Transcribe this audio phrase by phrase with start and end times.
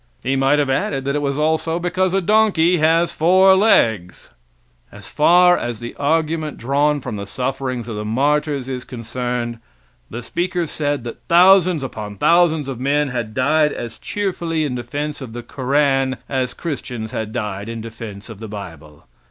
[0.23, 4.31] He might have added that it was also because a donkey has four legs.
[4.91, 9.59] So far as the argument drawn from the sufferings of the martyrs is concerned,
[10.09, 15.21] the speaker said that thousands upon thousands of men had died as cheerfully in defense
[15.21, 19.05] of the koran as Christians had died in defense of the bible.